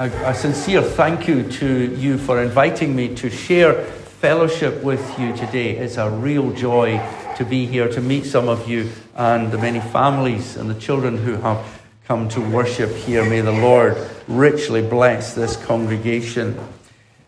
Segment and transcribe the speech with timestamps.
[0.00, 5.36] a, a, sincere thank you to you for inviting me to share fellowship with you
[5.36, 5.76] today.
[5.76, 6.96] It's a real joy
[7.36, 11.18] to be here to meet some of you and the many families and the children
[11.18, 13.28] who have come to worship here.
[13.28, 13.94] May the Lord
[14.26, 16.58] richly bless this congregation.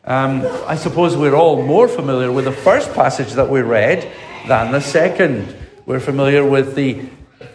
[0.07, 4.11] Um, I suppose we're all more familiar with the first passage that we read
[4.49, 5.55] than the second.
[5.85, 7.03] We're familiar with the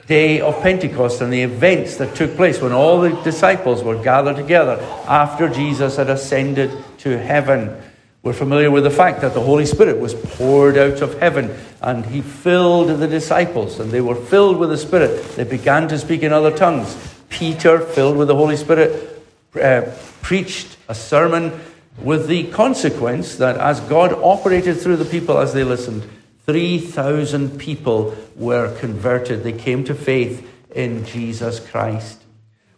[0.07, 4.37] day of Pentecost and the events that took place when all the disciples were gathered
[4.37, 7.79] together after Jesus had ascended to heaven.
[8.23, 12.05] We're familiar with the fact that the Holy Spirit was poured out of heaven and
[12.05, 15.23] he filled the disciples, and they were filled with the Spirit.
[15.35, 16.95] They began to speak in other tongues.
[17.29, 19.21] Peter, filled with the Holy Spirit,
[19.61, 19.83] uh,
[20.21, 21.59] preached a sermon
[21.99, 26.03] with the consequence that as God operated through the people as they listened,
[26.47, 29.43] 3,000 people were converted.
[29.43, 32.23] They came to faith in Jesus Christ.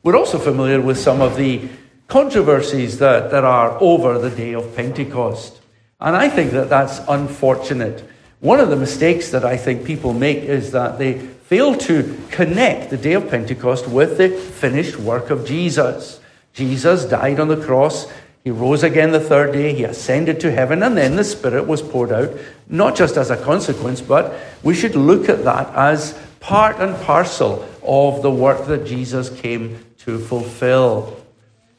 [0.02, 1.70] We're also familiar with some of the
[2.08, 5.62] controversies that, that are over the day of Pentecost.
[6.00, 8.04] And I think that that's unfortunate.
[8.40, 12.90] One of the mistakes that I think people make is that they fail to connect
[12.90, 16.20] the day of Pentecost with the finished work of Jesus.
[16.54, 18.08] Jesus died on the cross.
[18.44, 21.82] He rose again the third day, he ascended to heaven, and then the Spirit was
[21.82, 22.32] poured out,
[22.70, 27.68] not just as a consequence, but we should look at that as part and parcel
[27.84, 31.20] of the work that Jesus came to fulfill.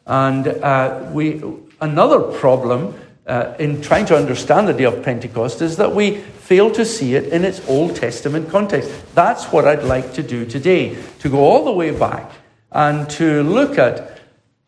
[0.07, 1.43] And uh, we,
[1.81, 2.95] another problem
[3.27, 7.15] uh, in trying to understand the day of Pentecost is that we fail to see
[7.15, 8.91] it in its Old Testament context.
[9.15, 12.31] That's what I'd like to do today, to go all the way back
[12.73, 14.19] and to look at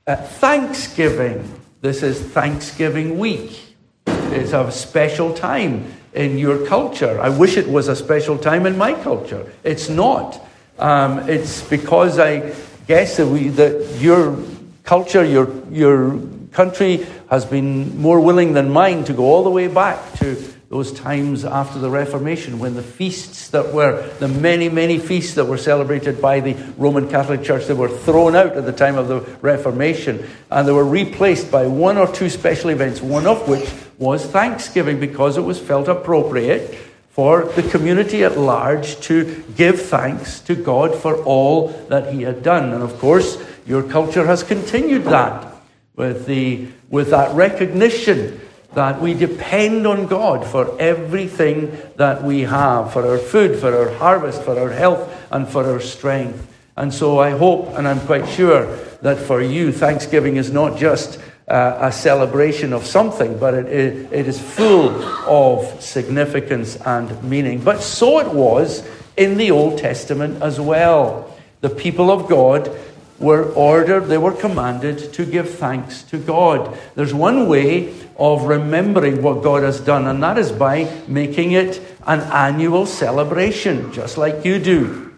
[0.07, 3.61] uh, Thanksgiving this is Thanksgiving week.
[4.07, 7.21] It's a special time in your culture.
[7.21, 9.51] I wish it was a special time in my culture.
[9.65, 10.41] It's not.
[10.79, 12.55] Um, it's because I
[12.87, 14.37] guess that, we, that your
[14.85, 16.21] culture, your, your
[16.53, 20.37] country has been more willing than mine to go all the way back to
[20.73, 25.45] those times after the Reformation when the feasts that were, the many, many feasts that
[25.45, 29.07] were celebrated by the Roman Catholic Church, they were thrown out at the time of
[29.07, 33.71] the Reformation and they were replaced by one or two special events, one of which
[33.99, 36.75] was Thanksgiving because it was felt appropriate
[37.11, 42.43] for the community at large to give thanks to God for all that He had
[42.43, 42.73] done.
[42.73, 45.55] And of course, your culture has continued that
[45.97, 48.41] with, the, with that recognition
[48.75, 53.95] that we depend on God for everything that we have for our food, for our
[53.97, 56.49] harvest, for our health, and for our strength.
[56.77, 61.21] And so I hope and I'm quite sure that for you, Thanksgiving is not just
[61.49, 64.91] uh, a celebration of something, but it, it, it is full
[65.29, 67.63] of significance and meaning.
[67.63, 71.37] But so it was in the Old Testament as well.
[71.61, 72.75] The people of God
[73.19, 76.77] were ordered, they were commanded to give thanks to God.
[76.95, 81.81] There's one way of remembering what God has done, and that is by making it
[82.07, 85.15] an annual celebration, just like you do.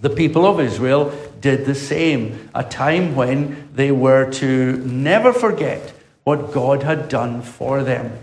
[0.00, 5.92] The people of Israel did the same, a time when they were to never forget
[6.24, 8.18] what God had done for them.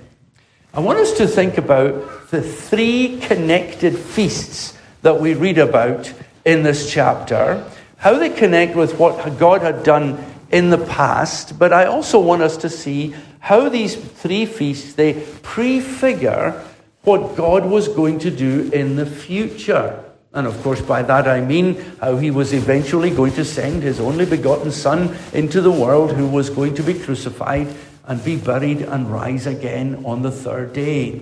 [0.73, 6.11] I want us to think about the three connected feasts that we read about
[6.45, 7.63] in this chapter,
[8.03, 10.21] how they connect with what God had done
[10.51, 15.25] in the past, but I also want us to see how these three feasts they
[15.41, 16.61] prefigure
[17.03, 20.03] what God was going to do in the future.
[20.33, 24.01] And of course, by that I mean how he was eventually going to send his
[24.01, 27.73] only begotten Son into the world, who was going to be crucified
[28.03, 31.21] and be buried and rise again on the third day.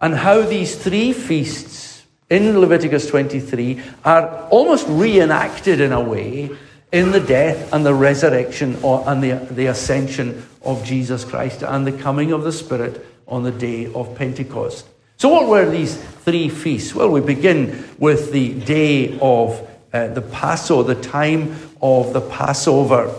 [0.00, 1.93] And how these three feasts
[2.30, 6.50] in Leviticus 23 are almost reenacted in a way
[6.92, 11.86] in the death and the resurrection or, and the, the ascension of Jesus Christ and
[11.86, 14.86] the coming of the Spirit on the day of Pentecost.
[15.16, 16.94] So, what were these three feasts?
[16.94, 23.14] Well, we begin with the day of uh, the Passover, the time of the Passover.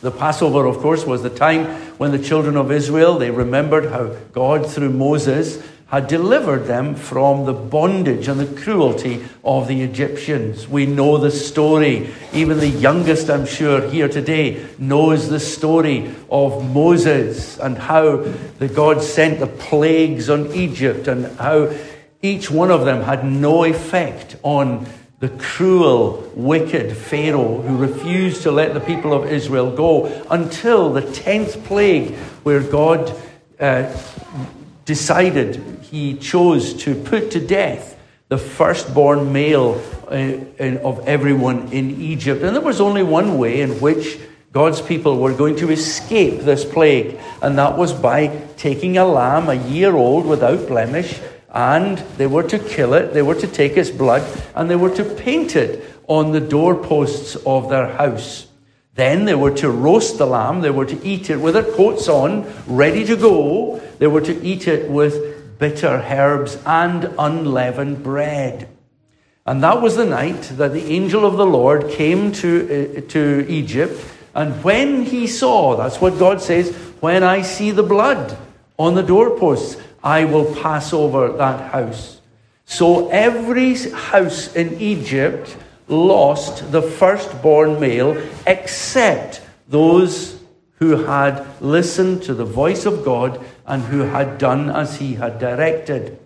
[0.00, 1.66] The Passover, of course, was the time
[1.98, 7.44] when the children of Israel they remembered how God, through Moses, had delivered them from
[7.44, 10.66] the bondage and the cruelty of the Egyptians.
[10.66, 12.12] We know the story.
[12.32, 18.16] Even the youngest, I'm sure, here today knows the story of Moses and how
[18.58, 21.72] the God sent the plagues on Egypt and how
[22.20, 24.86] each one of them had no effect on
[25.20, 31.00] the cruel, wicked Pharaoh who refused to let the people of Israel go until the
[31.12, 33.14] tenth plague, where God
[33.60, 33.90] uh,
[34.86, 37.98] decided he chose to put to death
[38.28, 42.42] the firstborn male uh, of everyone in Egypt.
[42.42, 44.18] And there was only one way in which
[44.52, 49.50] God's people were going to escape this plague, and that was by taking a lamb
[49.50, 51.20] a year old without blemish
[51.56, 54.22] and they were to kill it, they were to take its blood,
[54.54, 58.46] and they were to paint it on the doorposts of their house.
[58.96, 62.08] Then they were to roast the lamb, they were to eat it with their coats
[62.08, 63.80] on, ready to go.
[63.98, 68.68] They were to eat it with bitter herbs and unleavened bread.
[69.44, 73.46] And that was the night that the angel of the Lord came to, uh, to
[73.48, 74.02] Egypt.
[74.34, 78.36] And when he saw, that's what God says, when I see the blood
[78.78, 82.20] on the doorposts, I will pass over that house.
[82.64, 85.56] So every house in Egypt
[85.88, 90.40] lost the firstborn male except those
[90.78, 95.38] who had listened to the voice of God and who had done as he had
[95.38, 96.18] directed.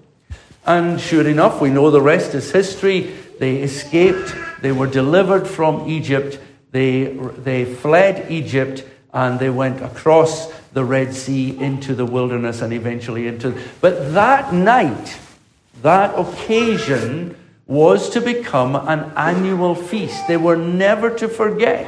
[0.67, 3.15] And sure enough, we know the rest is history.
[3.39, 6.39] They escaped, they were delivered from Egypt,
[6.73, 12.73] they, they fled Egypt, and they went across the Red Sea into the wilderness and
[12.73, 13.59] eventually into.
[13.81, 15.19] But that night,
[15.83, 17.37] that occasion
[17.71, 20.27] was to become an annual feast.
[20.27, 21.87] They were never to forget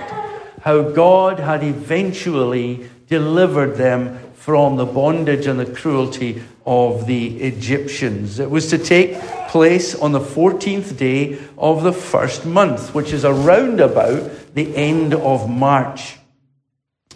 [0.62, 8.38] how God had eventually delivered them from the bondage and the cruelty of the Egyptians.
[8.38, 13.24] It was to take place on the 14th day of the first month, which is
[13.24, 16.18] around about the end of March.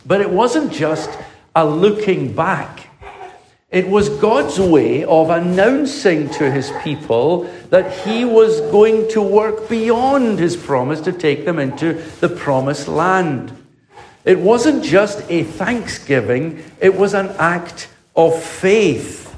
[0.04, 1.10] But it wasn't just
[1.54, 2.88] a looking back.
[3.70, 9.68] It was God's way of announcing to his people that he was going to work
[9.68, 13.52] beyond his promise to take them into the promised land.
[14.24, 19.34] It wasn't just a thanksgiving, it was an act of faith.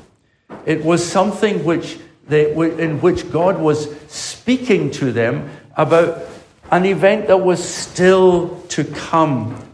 [0.67, 6.23] It was something which they, in which God was speaking to them about
[6.71, 9.65] an event that was still to come.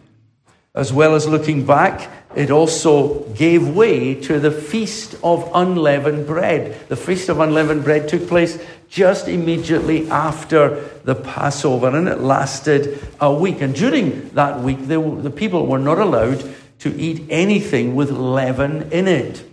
[0.74, 6.88] As well as looking back, it also gave way to the Feast of Unleavened Bread.
[6.88, 8.58] The Feast of Unleavened Bread took place
[8.88, 13.60] just immediately after the Passover, and it lasted a week.
[13.60, 18.92] And during that week, they, the people were not allowed to eat anything with leaven
[18.92, 19.44] in it.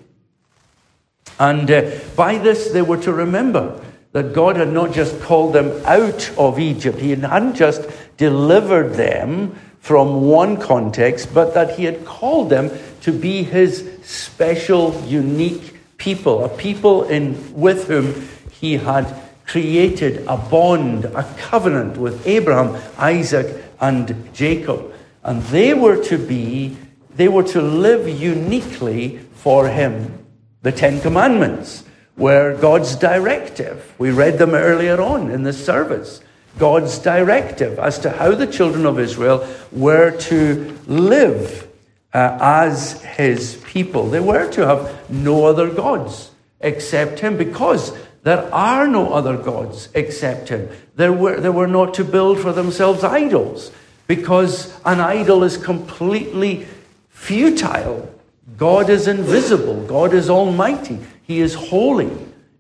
[1.39, 5.81] And uh, by this, they were to remember that God had not just called them
[5.85, 12.05] out of Egypt, He hadn't just delivered them from one context, but that he had
[12.05, 19.13] called them to be his special, unique people, a people in, with whom he had
[19.45, 24.93] created a bond, a covenant with Abraham, Isaac, and Jacob.
[25.23, 26.77] And they were to be,
[27.15, 30.25] they were to live uniquely for him.
[30.61, 31.83] The Ten Commandments
[32.15, 33.93] were God's directive.
[33.97, 36.21] We read them earlier on in the service.
[36.57, 41.67] God's directive as to how the children of Israel were to live
[42.13, 44.09] uh, as his people.
[44.09, 49.89] They were to have no other gods except him because there are no other gods
[49.93, 50.69] except him.
[50.95, 53.71] There were, they were not to build for themselves idols
[54.07, 56.67] because an idol is completely
[57.09, 58.13] futile.
[58.57, 62.11] God is invisible, God is almighty, He is holy,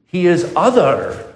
[0.07, 1.30] He is other.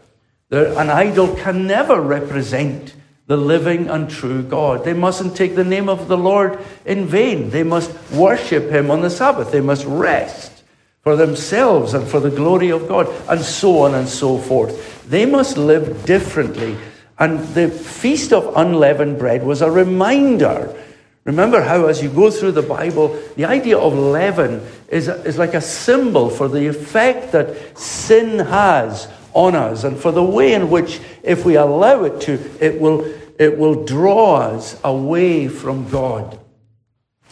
[0.51, 2.93] An idol can never represent
[3.27, 4.83] the living and true God.
[4.83, 7.49] They mustn't take the name of the Lord in vain.
[7.49, 9.51] They must worship Him on the Sabbath.
[9.51, 10.63] They must rest
[11.01, 15.07] for themselves and for the glory of God, and so on and so forth.
[15.07, 16.77] They must live differently.
[17.17, 20.75] And the Feast of Unleavened Bread was a reminder.
[21.23, 25.55] Remember how, as you go through the Bible, the idea of leaven is, is like
[25.55, 30.71] a symbol for the effect that sin has on us and for the way in
[30.71, 33.05] which, if we allow it to, it will,
[33.37, 36.39] it will draw us away from God.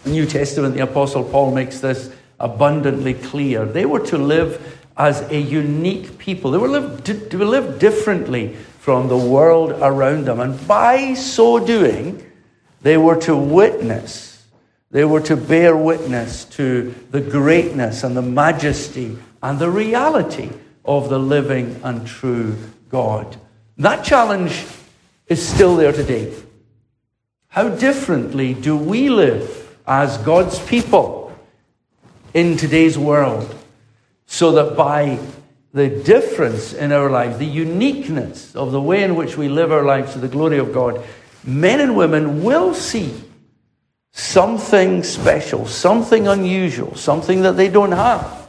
[0.03, 3.65] The New Testament, the Apostle Paul makes this abundantly clear.
[3.65, 9.07] They were to live as a unique people, they were live, to, live differently from
[9.07, 10.39] the world around them.
[10.39, 12.29] And by so doing,
[12.81, 14.45] they were to witness,
[14.91, 20.51] they were to bear witness to the greatness and the majesty and the reality
[20.85, 22.57] of the living and true
[22.89, 23.37] God.
[23.77, 24.65] That challenge
[25.27, 26.33] is still there today.
[27.47, 31.31] How differently do we live as God's people
[32.33, 33.53] in today's world
[34.25, 35.19] so that by
[35.73, 39.83] the difference in our lives, the uniqueness of the way in which we live our
[39.83, 41.03] lives to the glory of God,
[41.43, 43.13] men and women will see
[44.11, 48.42] something special, something unusual, something that they don't have.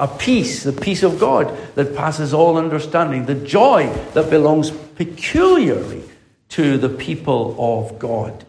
[0.00, 6.02] A peace, the peace of God that passes all understanding, the joy that belongs peculiarly
[6.48, 8.44] to the people of God.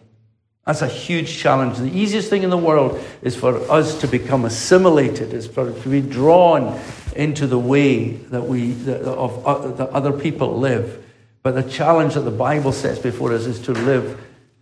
[0.65, 1.77] That's a huge challenge.
[1.77, 5.89] The easiest thing in the world is for us to become assimilated, is for to
[5.89, 6.79] be drawn
[7.15, 11.03] into the way that we that, of uh, that other people live.
[11.43, 14.19] But the challenge that the Bible sets before us is to live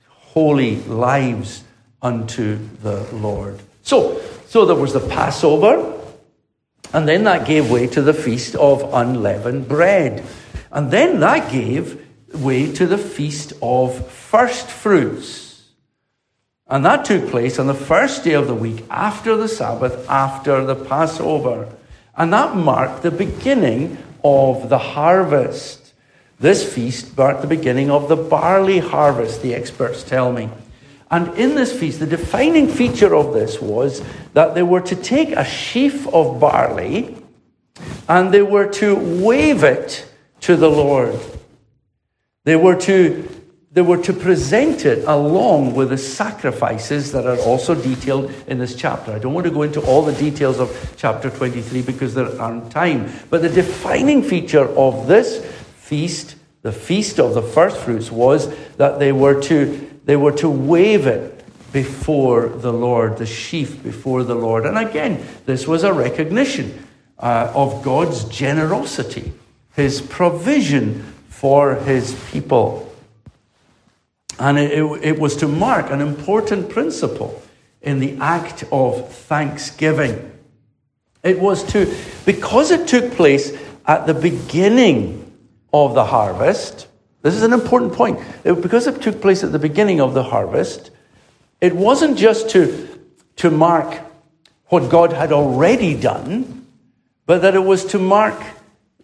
[0.07, 1.63] holy lives
[2.01, 3.59] unto the Lord.
[3.81, 5.98] So, so there was the Passover,
[6.93, 10.23] and then that gave way to the feast of unleavened bread.
[10.71, 15.67] And then that gave way to the feast of first fruits.
[16.67, 20.63] And that took place on the first day of the week after the Sabbath, after
[20.63, 21.67] the Passover.
[22.15, 25.93] And that marked the beginning of the harvest.
[26.39, 30.49] This feast marked the beginning of the barley harvest, the experts tell me.
[31.11, 35.31] And in this feast, the defining feature of this was that they were to take
[35.31, 37.17] a sheaf of barley
[38.07, 40.05] and they were to wave it
[40.41, 41.19] to the Lord.
[42.43, 43.27] They were to,
[43.71, 48.75] they were to present it along with the sacrifices that are also detailed in this
[48.75, 49.11] chapter.
[49.11, 52.71] I don't want to go into all the details of chapter 23 because there aren't
[52.71, 53.11] time.
[53.31, 55.43] But the defining feature of this
[55.75, 60.49] feast, the feast of the first fruits, was that they were to they were to
[60.49, 64.65] wave it before the Lord, the sheaf before the Lord.
[64.65, 66.83] And again, this was a recognition
[67.19, 69.31] uh, of God's generosity,
[69.75, 72.91] his provision for his people.
[74.39, 77.39] And it, it, it was to mark an important principle
[77.79, 80.31] in the act of thanksgiving.
[81.21, 85.31] It was to, because it took place at the beginning
[85.71, 86.87] of the harvest,
[87.21, 88.19] this is an important point.
[88.43, 90.91] It, because it took place at the beginning of the harvest,
[91.59, 92.87] it wasn't just to,
[93.37, 94.01] to mark
[94.67, 96.65] what God had already done,
[97.25, 98.41] but that it was to mark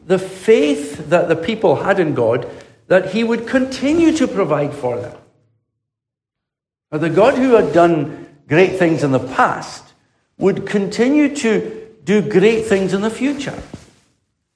[0.06, 2.50] the faith that the people had in God
[2.88, 5.18] that He would continue to provide for them.
[6.92, 9.94] Now, the God who had done great things in the past
[10.38, 13.60] would continue to do great things in the future.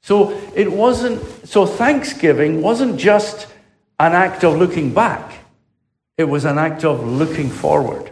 [0.01, 3.48] So it wasn't, so Thanksgiving wasn't just
[4.00, 5.34] an act of looking back,
[6.18, 8.12] it was an act of looking forward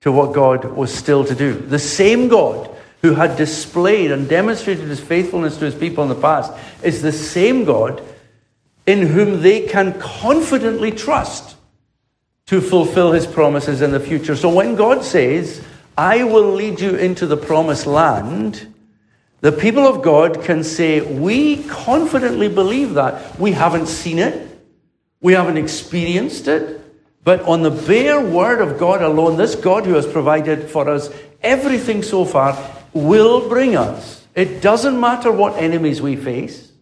[0.00, 1.54] to what God was still to do.
[1.54, 2.70] The same God
[3.02, 7.12] who had displayed and demonstrated his faithfulness to his people in the past is the
[7.12, 8.02] same God
[8.86, 11.56] in whom they can confidently trust
[12.46, 14.34] to fulfill his promises in the future.
[14.34, 15.62] So when God says,
[15.96, 18.67] I will lead you into the promised land,
[19.40, 23.38] the people of God can say, We confidently believe that.
[23.38, 24.48] We haven't seen it,
[25.20, 26.80] we haven't experienced it,
[27.22, 31.10] but on the bare word of God alone, this God who has provided for us
[31.42, 32.56] everything so far
[32.92, 34.26] will bring us.
[34.34, 36.72] It doesn't matter what enemies we face.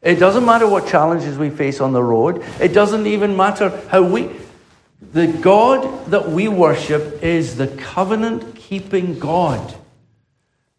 [0.00, 2.44] It doesn't matter what challenges we face on the road.
[2.60, 4.30] It doesn't even matter how we.
[5.12, 9.74] The God that we worship is the covenant keeping God.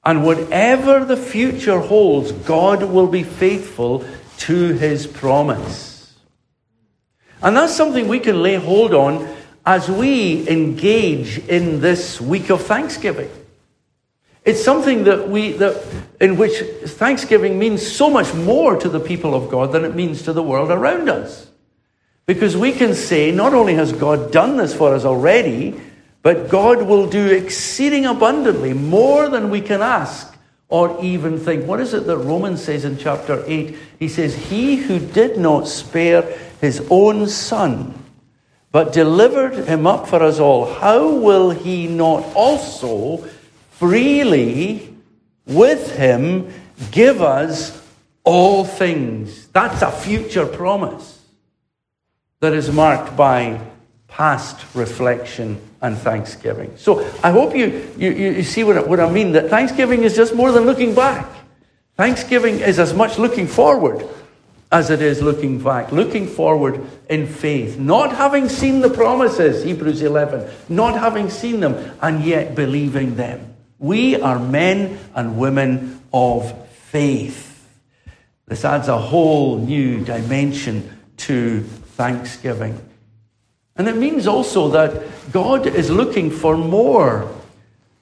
[0.09, 4.03] And whatever the future holds, God will be faithful
[4.39, 6.17] to his promise.
[7.43, 9.31] And that's something we can lay hold on
[9.67, 13.29] as we engage in this week of Thanksgiving.
[14.43, 15.85] It's something that we, that,
[16.19, 20.23] in which Thanksgiving means so much more to the people of God than it means
[20.23, 21.51] to the world around us.
[22.25, 25.79] Because we can say, not only has God done this for us already,
[26.21, 30.35] but God will do exceeding abundantly, more than we can ask
[30.67, 31.65] or even think.
[31.65, 33.75] What is it that Romans says in chapter 8?
[33.97, 36.21] He says, He who did not spare
[36.61, 37.93] his own son,
[38.71, 43.17] but delivered him up for us all, how will he not also
[43.71, 44.93] freely
[45.45, 46.53] with him
[46.91, 47.81] give us
[48.23, 49.47] all things?
[49.47, 51.23] That's a future promise
[52.41, 53.59] that is marked by
[54.19, 56.75] past reflection and thanksgiving.
[56.75, 60.35] So I hope you, you, you see what, what I mean that thanksgiving is just
[60.35, 61.25] more than looking back.
[61.95, 64.05] Thanksgiving is as much looking forward
[64.73, 70.01] as it is looking back, looking forward in faith, not having seen the promises, Hebrews
[70.01, 73.55] 11, not having seen them, and yet believing them.
[73.77, 77.65] We are men and women of faith.
[78.47, 82.88] This adds a whole new dimension to thanksgiving.
[83.79, 87.33] And it means also that God is looking for more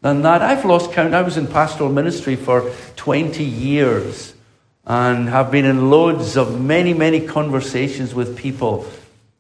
[0.02, 0.42] than that.
[0.42, 1.14] I've lost count.
[1.14, 4.34] I was in pastoral ministry for 20 years
[4.88, 8.88] and have been in loads of many, many conversations with people,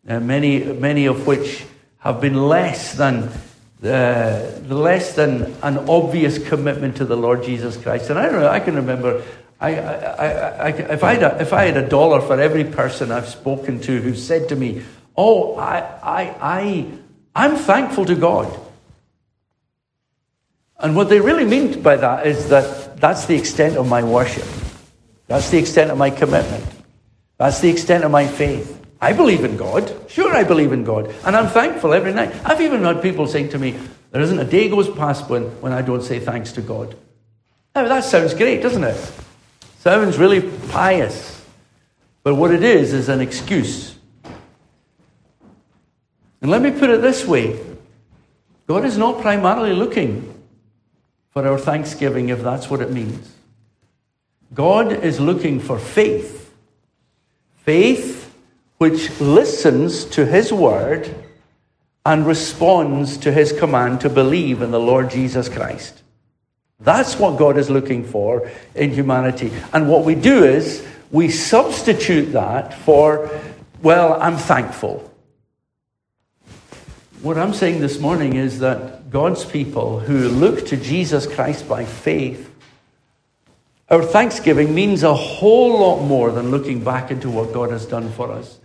[0.07, 1.65] uh, many, many of which
[1.97, 3.31] have been less than
[3.83, 8.11] uh, less than an obvious commitment to the Lord Jesus Christ.
[8.11, 9.23] And I I can remember,
[9.59, 13.11] I, I, I, if, I had a, if I had a dollar for every person
[13.11, 14.83] I've spoken to who said to me,
[15.17, 16.91] Oh, I, I, I,
[17.35, 18.59] I'm thankful to God.
[20.79, 24.45] And what they really mean by that is that that's the extent of my worship.
[25.25, 26.63] That's the extent of my commitment.
[27.37, 28.85] That's the extent of my faith.
[29.01, 29.93] I believe in God.
[30.07, 31.13] Sure, I believe in God.
[31.25, 32.33] And I'm thankful every night.
[32.45, 33.77] I've even had people saying to me,
[34.11, 36.95] there isn't a day goes past when, when I don't say thanks to God.
[37.75, 39.11] Now, that sounds great, doesn't it?
[39.79, 41.45] Sounds really pious.
[42.23, 43.96] But what it is, is an excuse.
[46.41, 47.59] And let me put it this way
[48.67, 50.33] God is not primarily looking
[51.31, 53.33] for our thanksgiving, if that's what it means.
[54.53, 56.53] God is looking for faith.
[57.57, 58.33] Faith
[58.77, 61.13] which listens to his word
[62.05, 66.01] and responds to his command to believe in the Lord Jesus Christ.
[66.79, 69.51] That's what God is looking for in humanity.
[69.73, 73.29] And what we do is we substitute that for,
[73.81, 75.11] well, I'm thankful.
[77.21, 81.85] What I'm saying this morning is that God's people who look to Jesus Christ by
[81.85, 82.47] faith
[83.89, 88.11] our thanksgiving means a whole lot more than looking back into what God has done
[88.11, 88.59] for us.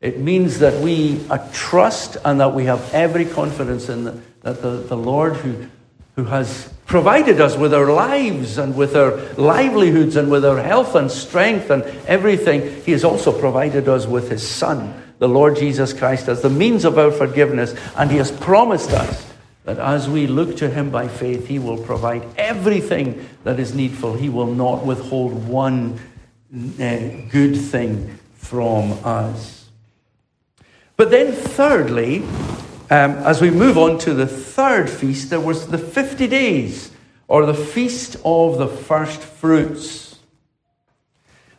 [0.00, 1.20] It means that we
[1.52, 5.66] trust and that we have every confidence in that the, the Lord who,
[6.14, 10.94] who has provided us with our lives and with our livelihoods and with our health
[10.94, 15.92] and strength and everything, He has also provided us with His Son, the Lord Jesus
[15.92, 17.74] Christ, as the means of our forgiveness.
[17.96, 19.32] And He has promised us
[19.64, 24.14] that as we look to Him by faith, He will provide everything that is needful.
[24.14, 26.00] He will not withhold one
[26.52, 26.98] uh,
[27.30, 29.68] good thing from us.
[30.96, 32.24] But then, thirdly,
[32.90, 36.90] um, as we move on to the third feast, there was the 50 days,
[37.28, 40.07] or the feast of the first fruits.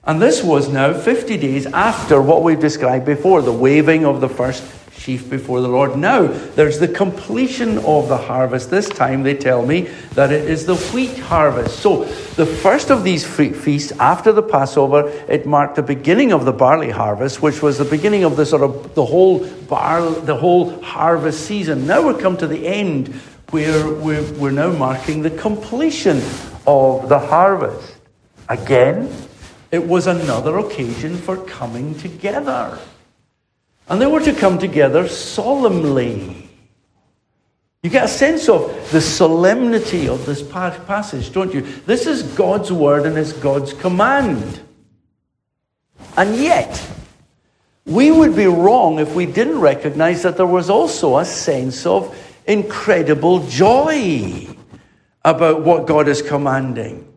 [0.09, 4.27] And this was now 50 days after what we've described before the waving of the
[4.27, 5.99] first sheaf before the Lord.
[5.99, 8.71] Now, there's the completion of the harvest.
[8.71, 9.81] This time they tell me
[10.15, 11.77] that it is the wheat harvest.
[11.81, 16.53] So, the first of these feasts after the Passover, it marked the beginning of the
[16.53, 20.81] barley harvest, which was the beginning of the sort of the whole bar, the whole
[20.81, 21.85] harvest season.
[21.85, 23.13] Now we come to the end
[23.51, 26.17] where we're, we're now marking the completion
[26.65, 27.95] of the harvest.
[28.49, 29.13] Again,
[29.71, 32.77] it was another occasion for coming together.
[33.87, 36.49] And they were to come together solemnly.
[37.81, 41.61] You get a sense of the solemnity of this passage, don't you?
[41.61, 44.61] This is God's word and it's God's command.
[46.17, 46.85] And yet,
[47.85, 52.15] we would be wrong if we didn't recognize that there was also a sense of
[52.45, 54.47] incredible joy
[55.23, 57.08] about what God is commanding.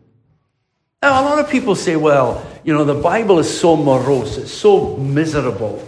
[1.03, 4.53] Now, a lot of people say, well, you know, the Bible is so morose, it's
[4.53, 5.85] so miserable.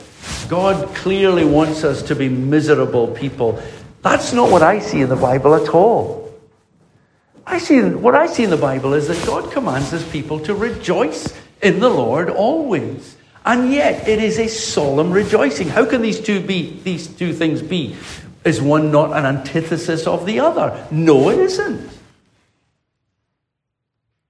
[0.50, 3.64] God clearly wants us to be miserable people.
[4.02, 6.34] That's not what I see in the Bible at all.
[7.48, 10.54] I see what I see in the Bible is that God commands his people to
[10.54, 13.16] rejoice in the Lord always.
[13.46, 15.70] And yet it is a solemn rejoicing.
[15.70, 17.96] How can these two be these two things be?
[18.44, 20.86] Is one not an antithesis of the other?
[20.92, 21.95] No, it isn't.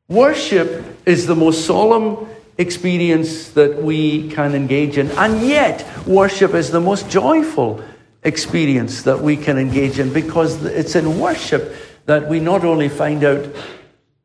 [0.08, 2.28] Worship is the most solemn
[2.60, 5.10] experience that we can engage in.
[5.12, 7.84] And yet, worship is the most joyful
[8.24, 13.24] experience that we can engage in because it's in worship that we not only find
[13.24, 13.48] out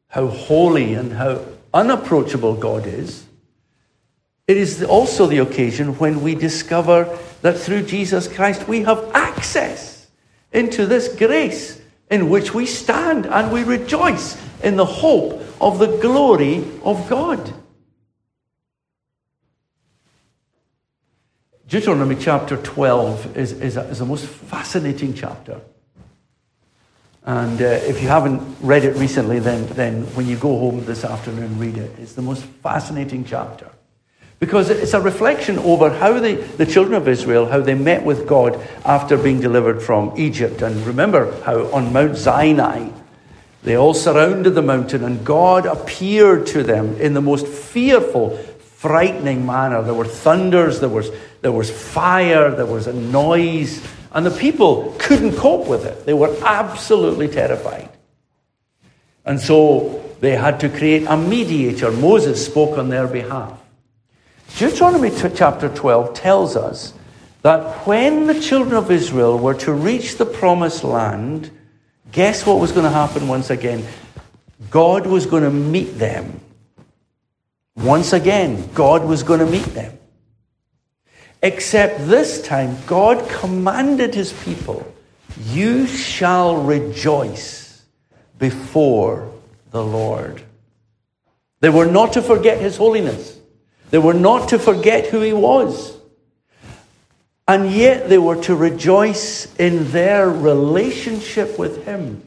[0.08, 3.24] how holy and how unapproachable God is,
[4.46, 10.08] it is also the occasion when we discover that through Jesus Christ we have access
[10.52, 15.98] into this grace in which we stand and we rejoice in the hope of the
[15.98, 17.54] glory of God.
[21.68, 25.60] Deuteronomy chapter 12 is, is, a, is most fascinating chapter.
[27.24, 31.04] And uh, if you haven't read it recently, then, then when you go home this
[31.04, 31.92] afternoon, read it.
[31.98, 33.70] It's the most fascinating chapter.
[34.40, 38.26] Because it's a reflection over how they, the children of Israel, how they met with
[38.26, 40.62] God after being delivered from Egypt.
[40.62, 42.88] And remember how on Mount Sinai,
[43.62, 49.44] they all surrounded the mountain and God appeared to them in the most fearful, frightening
[49.44, 49.82] manner.
[49.82, 51.10] There were thunders, there was,
[51.42, 56.06] there was fire, there was a noise, and the people couldn't cope with it.
[56.06, 57.90] They were absolutely terrified.
[59.26, 61.90] And so they had to create a mediator.
[61.90, 63.60] Moses spoke on their behalf.
[64.56, 66.94] Deuteronomy chapter 12 tells us
[67.42, 71.50] that when the children of Israel were to reach the promised land,
[72.12, 73.86] guess what was going to happen once again?
[74.70, 76.40] God was going to meet them.
[77.76, 79.98] Once again, God was going to meet them.
[81.42, 84.92] Except this time, God commanded his people,
[85.46, 87.82] You shall rejoice
[88.38, 89.32] before
[89.70, 90.42] the Lord.
[91.60, 93.38] They were not to forget his holiness,
[93.90, 95.96] they were not to forget who he was.
[97.50, 102.22] And yet they were to rejoice in their relationship with him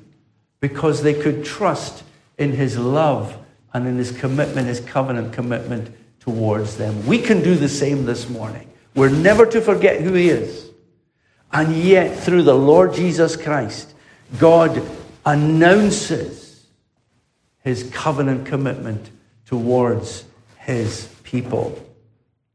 [0.59, 2.03] because they could trust
[2.37, 3.37] in his love
[3.73, 7.05] and in his commitment, his covenant commitment towards them.
[7.07, 8.69] We can do the same this morning.
[8.95, 10.69] We're never to forget who he is.
[11.53, 13.93] And yet, through the Lord Jesus Christ,
[14.37, 14.85] God
[15.25, 16.65] announces
[17.61, 19.09] his covenant commitment
[19.45, 20.25] towards
[20.57, 21.81] his people.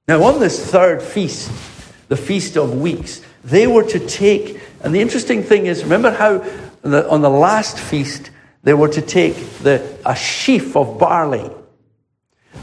[0.07, 1.51] Now, on this third feast,
[2.09, 6.39] the Feast of Weeks, they were to take, and the interesting thing is, remember how
[6.83, 8.31] the, on the last feast,
[8.63, 11.51] they were to take the, a sheaf of barley.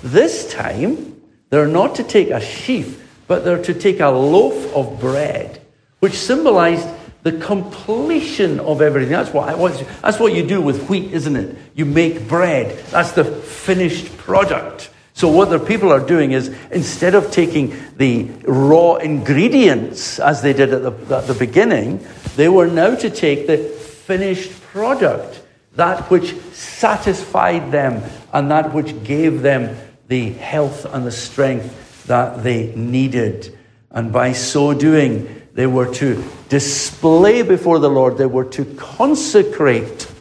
[0.04, 5.00] This time, they're not to take a sheaf, but they're to take a loaf of
[5.00, 5.62] bread,
[6.00, 6.88] which symbolized
[7.24, 9.12] the completion of everything.
[9.12, 9.58] That's what,
[10.02, 11.58] that's what you do with wheat, isn't it?
[11.74, 12.78] You make bread.
[12.90, 14.92] That's the finished product.
[15.16, 20.52] So, what the people are doing is instead of taking the raw ingredients as they
[20.52, 25.42] did at the, at the beginning, they were now to take the finished product,
[25.76, 29.78] that which satisfied them and that which gave them
[30.10, 33.58] the health and the strength that they needed.
[33.92, 40.12] And by so doing, they were to display before the Lord, they were to consecrate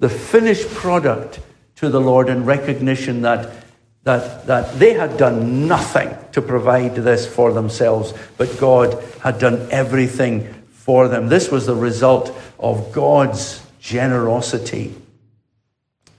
[0.00, 1.40] the finished product
[1.76, 3.63] to the Lord in recognition that,
[4.04, 9.66] that, that they had done nothing to provide this for themselves, but God had done
[9.70, 11.28] everything for them.
[11.28, 14.94] This was the result of God's generosity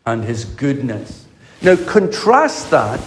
[0.06, 1.28] and his goodness.
[1.62, 3.02] Now, contrast that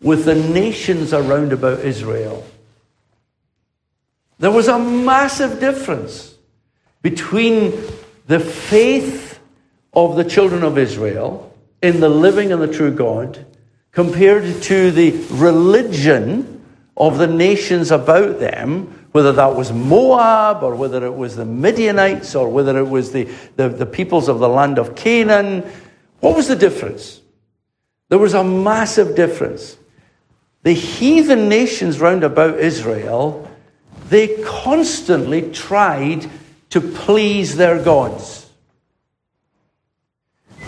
[0.00, 2.44] with the nations around about Israel.
[4.38, 6.34] There was a massive difference
[7.02, 7.72] between
[8.26, 9.38] the faith
[9.92, 13.44] of the children of Israel in the living and the true God
[13.92, 16.64] compared to the religion
[16.96, 22.34] of the nations about them, whether that was Moab or whether it was the Midianites
[22.34, 25.68] or whether it was the, the, the peoples of the land of Canaan.
[26.20, 27.20] What was the difference?
[28.08, 29.76] There was a massive difference.
[30.62, 33.50] The heathen nations round about Israel,
[34.08, 36.28] they constantly tried
[36.70, 38.39] to please their gods.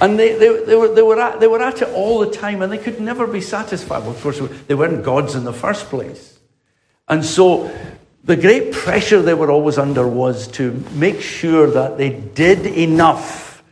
[0.03, 2.61] And they, they, they, were, they, were at, they were at it all the time
[2.61, 4.01] and they could never be satisfied.
[4.01, 6.41] Well, of course, they weren't gods in the first place.
[7.07, 7.73] And so
[8.25, 13.63] the great pressure they were always under was to make sure that they did enough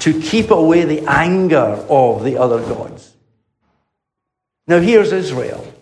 [0.00, 3.14] to keep away the anger of the other gods.
[4.66, 5.72] Now, here's Israel.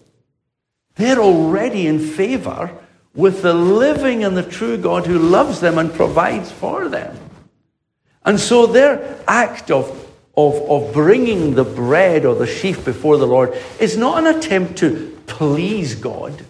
[0.95, 2.71] They're already in favor
[3.13, 7.19] with the living and the true God who loves them and provides for them.
[8.27, 9.89] And so their act of,
[10.37, 14.79] of, of bringing the bread or the sheaf before the Lord is not an attempt
[14.79, 16.45] to please God.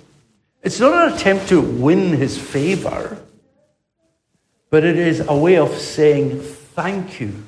[0.62, 3.22] It's not an attempt to win his favor,
[4.70, 7.44] but it is a way of saying thank you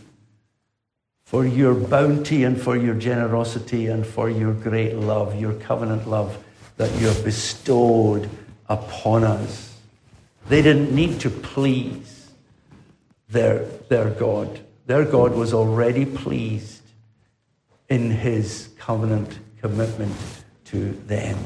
[1.25, 6.43] for your bounty and for your generosity and for your great love, your covenant love
[6.77, 8.31] that you have bestowed
[8.69, 9.77] upon us.
[10.49, 12.31] They didn't need to please
[13.29, 14.61] their, their God.
[14.87, 16.83] Their God was already pleased
[17.89, 20.15] in his covenant commitment
[20.67, 21.37] to them.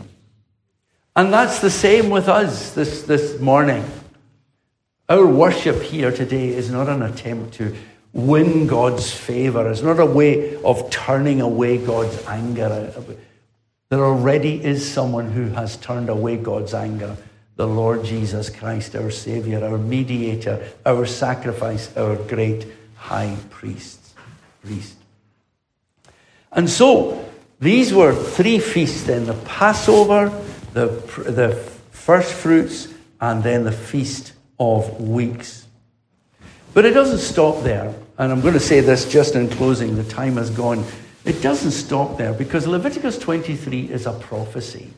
[1.14, 3.84] And that's the same with us this, this morning.
[5.08, 7.74] Our worship here today is not an attempt to
[8.12, 9.70] win God's favor.
[9.70, 12.92] It's not a way of turning away God's anger.
[13.88, 17.16] There already is someone who has turned away God's anger
[17.62, 24.00] the Lord Jesus Christ, our Savior, our mediator, our sacrifice, our great high priest.
[24.64, 24.96] priest.
[26.50, 27.24] And so,
[27.60, 30.30] these were three feasts then the Passover,
[30.72, 30.86] the,
[31.30, 31.54] the
[31.92, 32.88] first fruits,
[33.20, 35.64] and then the Feast of Weeks.
[36.74, 37.94] But it doesn't stop there.
[38.18, 39.94] And I'm going to say this just in closing.
[39.94, 40.84] The time has gone
[41.24, 44.92] It doesn't stop there because Leviticus 23 is a prophecy.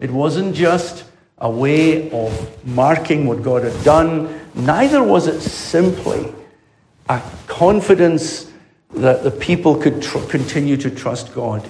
[0.00, 1.04] It wasn't just
[1.44, 6.32] a way of marking what God had done, neither was it simply
[7.10, 8.50] a confidence
[8.94, 11.68] that the people could tr- continue to trust God.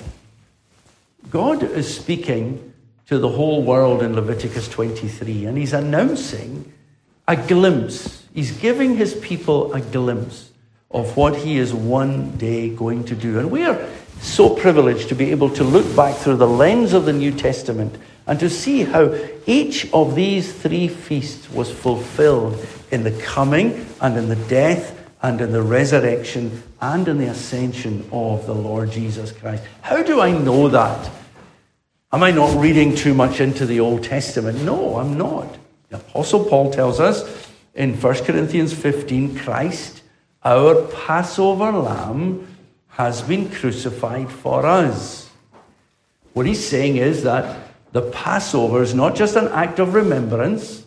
[1.28, 2.72] God is speaking
[3.06, 6.72] to the whole world in Leviticus 23, and he's announcing
[7.26, 8.28] a glimpse.
[8.32, 10.52] He's giving his people a glimpse
[10.92, 13.40] of what he is one day going to do.
[13.40, 13.84] And we are
[14.20, 17.98] so privileged to be able to look back through the lens of the New Testament
[18.26, 19.14] and to see how
[19.46, 25.40] each of these three feasts was fulfilled in the coming and in the death and
[25.40, 29.62] in the resurrection and in the ascension of the Lord Jesus Christ.
[29.82, 31.10] How do I know that?
[32.12, 34.62] Am I not reading too much into the Old Testament?
[34.62, 35.56] No, I'm not.
[35.88, 40.02] The Apostle Paul tells us in 1 Corinthians 15 Christ,
[40.44, 42.46] our Passover lamb,
[42.88, 45.28] has been crucified for us.
[46.32, 47.63] What he's saying is that
[47.94, 50.84] the Passover is not just an act of remembrance,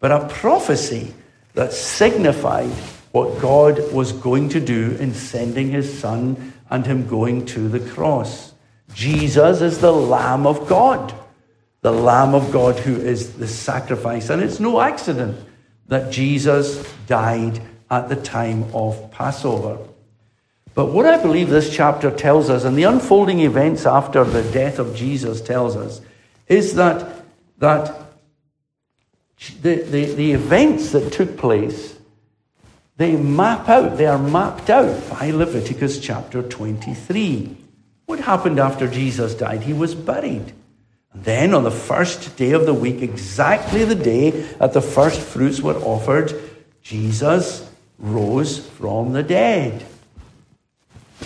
[0.00, 1.12] but a prophecy
[1.52, 2.70] that signified
[3.12, 7.80] what God was going to do in sending his son and him going to the
[7.90, 8.54] cross.
[8.94, 11.14] Jesus is the Lamb of God,
[11.82, 14.30] the Lamb of God who is the sacrifice.
[14.30, 15.38] And it's no accident
[15.88, 19.76] that Jesus died at the time of Passover.
[20.74, 24.78] But what I believe this chapter tells us, and the unfolding events after the death
[24.78, 26.00] of Jesus tells us,
[26.48, 27.24] is that,
[27.58, 27.94] that
[29.62, 31.96] the, the, the events that took place,
[32.96, 37.56] they map out, they are mapped out by Leviticus chapter 23.
[38.06, 39.62] What happened after Jesus died?
[39.62, 40.52] He was buried.
[41.12, 45.20] And then on the first day of the week, exactly the day that the first
[45.20, 46.32] fruits were offered,
[46.82, 49.84] Jesus rose from the dead.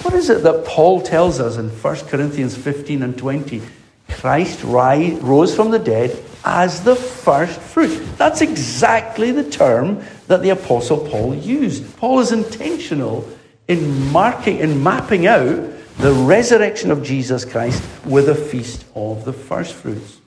[0.02, 3.60] What is it that Paul tells us in 1 Corinthians 15 and 20?
[4.10, 7.96] Christ rose from the dead as the first fruit.
[8.16, 11.96] That's exactly the term that the Apostle Paul used.
[11.96, 13.28] Paul is intentional
[13.68, 19.32] in marking, in mapping out the resurrection of Jesus Christ with a feast of the
[19.32, 20.18] first fruits.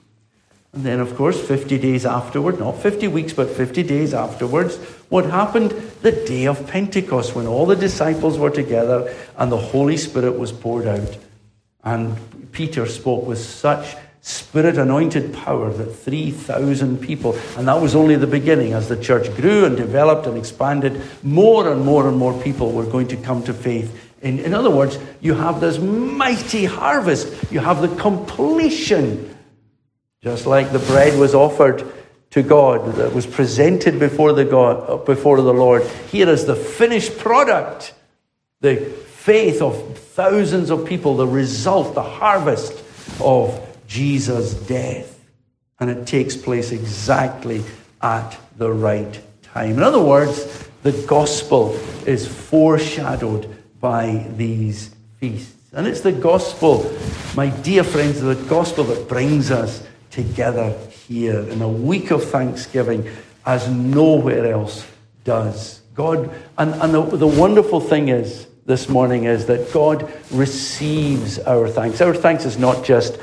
[0.72, 4.76] And then, of course, 50 days afterward, not 50 weeks, but 50 days afterwards,
[5.08, 5.70] what happened?
[6.02, 10.50] The day of Pentecost, when all the disciples were together and the Holy Spirit was
[10.50, 11.16] poured out.
[11.84, 12.16] And
[12.54, 18.26] Peter spoke with such spirit anointed power that 3,000 people, and that was only the
[18.26, 18.72] beginning.
[18.72, 22.86] As the church grew and developed and expanded, more and more and more people were
[22.86, 27.52] going to come to faith in, in other words, you have this mighty harvest.
[27.52, 29.36] You have the completion.
[30.22, 31.84] Just like the bread was offered
[32.30, 35.82] to God, that was presented before the, God, before the Lord.
[36.10, 37.92] Here is the finished product,
[38.62, 38.76] the
[39.24, 42.84] faith of thousands of people, the result, the harvest
[43.22, 45.18] of Jesus' death.
[45.80, 47.64] And it takes place exactly
[48.02, 49.78] at the right time.
[49.78, 51.74] In other words, the gospel
[52.06, 53.48] is foreshadowed
[53.80, 55.72] by these feasts.
[55.72, 56.92] And it's the gospel,
[57.34, 60.76] my dear friends, the gospel that brings us together
[61.08, 63.10] here in a week of thanksgiving
[63.46, 64.86] as nowhere else
[65.24, 65.80] does.
[65.94, 71.68] God, and, and the, the wonderful thing is this morning is that God receives our
[71.68, 72.00] thanks.
[72.00, 73.18] Our thanks is not just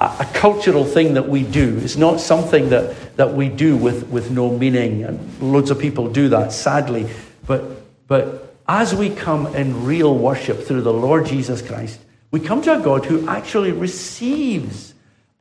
[0.00, 1.78] a, a cultural thing that we do.
[1.78, 5.04] It's not something that, that we do with, with no meaning.
[5.04, 7.08] And loads of people do that, sadly.
[7.46, 7.62] But,
[8.08, 12.00] but as we come in real worship through the Lord Jesus Christ,
[12.32, 14.94] we come to a God who actually receives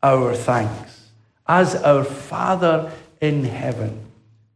[0.03, 1.09] our thanks
[1.47, 3.99] as our Father in heaven,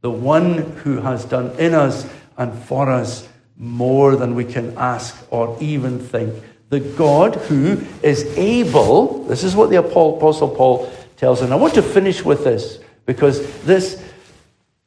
[0.01, 3.27] the one who has done in us and for us
[3.57, 6.33] more than we can ask or even think.
[6.69, 11.73] The God who is able, this is what the Apostle Paul tells, and I want
[11.75, 14.03] to finish with this because this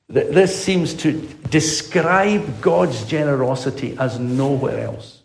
[0.08, 1.12] this seems to
[1.50, 5.22] describe God's generosity as nowhere else.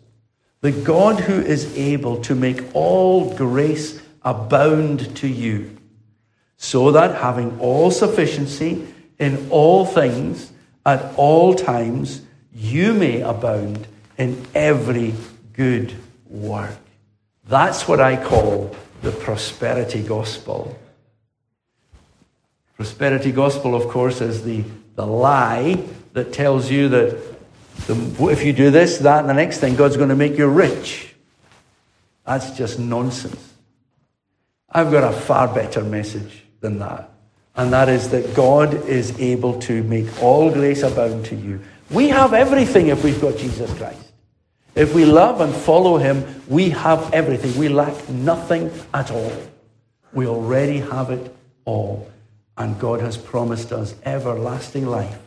[0.60, 5.76] The God who is able to make all grace abound to you,
[6.56, 8.86] so that having all sufficiency
[9.18, 10.52] in all things
[10.84, 12.22] at all times,
[12.56, 15.12] you may abound in every
[15.52, 15.94] good
[16.26, 16.76] work.
[17.48, 20.76] That's what I call the prosperity gospel.
[22.76, 24.64] Prosperity gospel, of course, is the,
[24.94, 25.82] the lie
[26.14, 27.18] that tells you that
[27.86, 30.48] the, if you do this, that, and the next thing, God's going to make you
[30.48, 31.14] rich.
[32.26, 33.54] That's just nonsense.
[34.70, 37.10] I've got a far better message than that.
[37.54, 41.60] And that is that God is able to make all grace abound to you.
[41.90, 44.12] We have everything if we've got Jesus Christ.
[44.74, 47.56] If we love and follow him, we have everything.
[47.58, 49.32] We lack nothing at all.
[50.12, 52.10] We already have it all.
[52.58, 55.18] And God has promised us everlasting life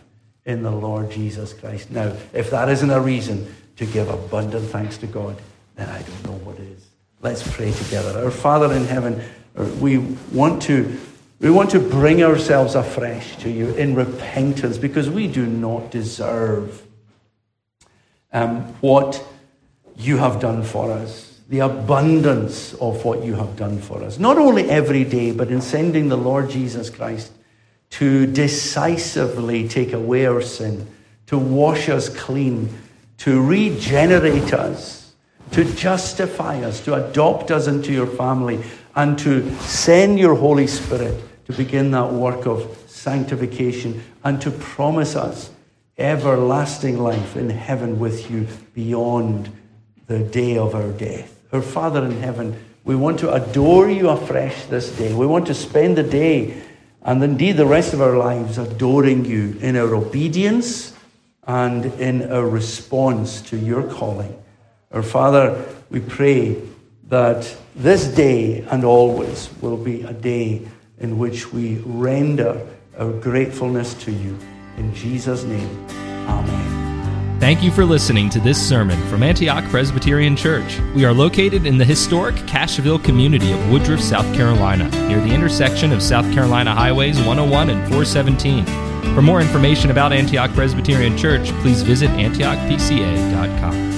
[0.45, 1.91] in the Lord Jesus Christ.
[1.91, 5.39] Now, if that isn't a reason to give abundant thanks to God,
[5.76, 6.86] then I don't know what is.
[7.22, 8.24] Let's pray together.
[8.24, 9.22] Our Father in heaven,
[9.80, 9.98] we
[10.32, 11.00] want to
[11.39, 16.86] we want to bring ourselves afresh to you in repentance because we do not deserve
[18.34, 19.23] um, what
[19.95, 24.19] you have done for us, the abundance of what you have done for us.
[24.19, 27.32] Not only every day, but in sending the Lord Jesus Christ
[27.91, 30.88] to decisively take away our sin,
[31.28, 32.69] to wash us clean,
[33.19, 35.13] to regenerate us,
[35.52, 38.62] to justify us, to adopt us into your family,
[38.95, 41.15] and to send your Holy Spirit
[41.50, 45.50] to begin that work of sanctification and to promise us
[45.98, 49.52] everlasting life in heaven with you beyond
[50.06, 51.44] the day of our death.
[51.52, 55.12] Our Father in heaven, we want to adore you afresh this day.
[55.12, 56.62] We want to spend the day
[57.02, 60.94] and indeed the rest of our lives adoring you in our obedience
[61.48, 64.40] and in our response to your calling.
[64.92, 66.62] Our Father, we pray
[67.06, 70.68] that this day and always will be a day
[71.00, 72.66] in which we render
[72.98, 74.38] our gratefulness to you.
[74.78, 75.88] In Jesus' name,
[76.28, 77.40] Amen.
[77.40, 80.78] Thank you for listening to this sermon from Antioch Presbyterian Church.
[80.94, 85.94] We are located in the historic Cashville community of Woodruff, South Carolina, near the intersection
[85.94, 88.66] of South Carolina Highways 101 and 417.
[89.16, 93.88] For more information about Antioch Presbyterian Church, please visit antiochpca.com.